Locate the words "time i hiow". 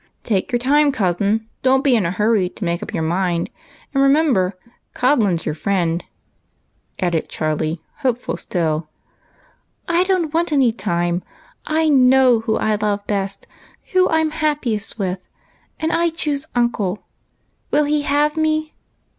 10.71-12.41